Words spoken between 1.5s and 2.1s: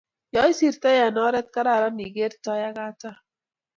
kararan